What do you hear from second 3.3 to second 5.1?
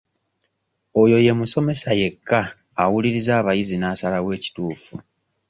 abayizi n'asalawo ekituufu.